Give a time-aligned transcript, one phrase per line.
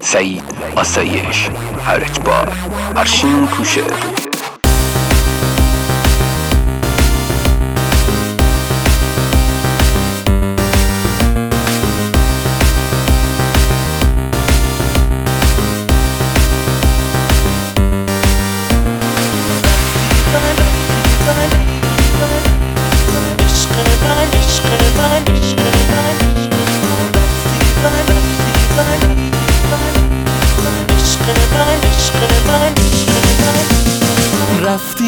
[0.00, 0.42] سعید
[0.76, 1.50] آسایش
[1.86, 2.52] هر اجبار
[2.96, 3.84] ارشین کوشه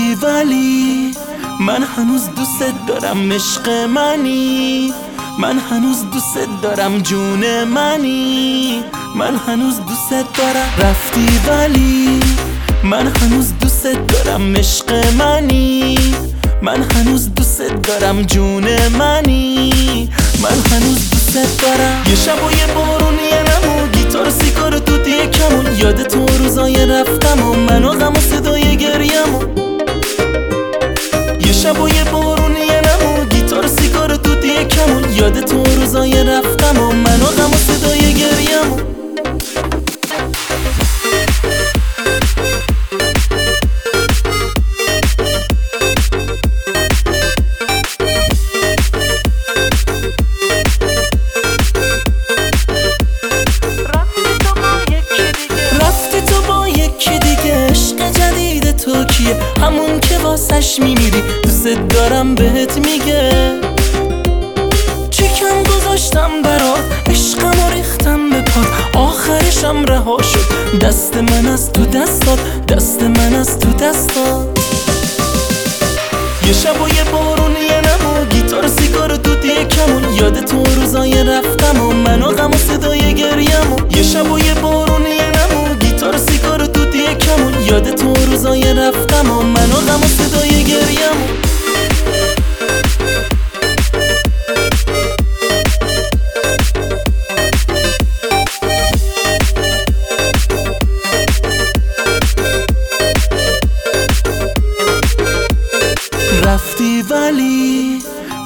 [0.02, 1.14] رفتی ولی
[1.60, 4.92] من هنوز دوست دارم عشق منی.
[5.38, 8.84] من هنوز دوست دارم جون منی.
[9.16, 12.20] من هنوز دوست دارم رفتی ولی
[12.84, 15.98] من هنوز دوست دارم عشق منی.
[16.62, 20.08] من هنوز دوست دارم جون منی.
[20.42, 23.86] من هنوز دوست دارم یه شب و یه بارون یه نمو.
[23.86, 27.94] گیتار سیگار توتی کمون یاد تو روزای رفتم و من و
[35.22, 38.92] یاد تو روزای رفتم و من و غم و صدای گریم.
[58.12, 63.71] جدید تو کیه؟ همون که واسش میمیری دوست دارم بهت میگه.
[69.72, 70.78] آخرشم رها شد.
[70.78, 74.58] دست من از تو دستات دست من از تو دستات
[76.46, 77.41] یه شب و یه بارون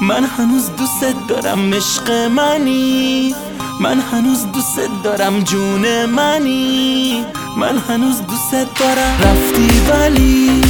[0.02, 3.34] من هنوز دوست دارم عشق منی.
[3.80, 7.24] من هنوز دوست دارم جون منی.
[7.56, 10.62] من هنوز دوست دارم رفتی ولی.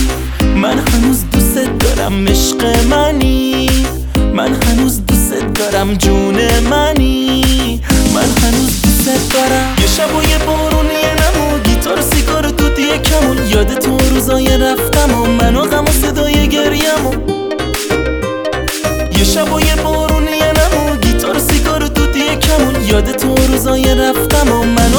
[0.57, 3.87] من هنوز دوست دارم عشق منی.
[4.35, 7.81] من هنوز دوست دارم جون منی.
[8.15, 9.75] من هنوز دوست دارم.
[9.81, 11.59] یه شب و یه بارون یه نمو.
[11.59, 13.39] گیتار سیگار توتی کمون.
[13.49, 15.46] یاد تو روزای رفتم و من
[19.37, 19.75] یه شب و یه
[20.53, 20.97] نمو.
[20.97, 22.75] گیتار سیگار توتی کمون.
[22.85, 24.95] یاد تو روزای رفتم و من